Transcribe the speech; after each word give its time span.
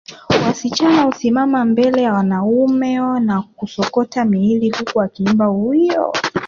Wasichana 0.45 1.01
husimama 1.03 1.65
mbele 1.65 2.01
ya 2.03 2.13
wanaume 2.13 2.99
na 3.19 3.41
kusokota 3.41 4.25
miili 4.25 4.69
huku 4.69 4.99
wakiimba 4.99 5.47
Oiiiyo 5.49 6.13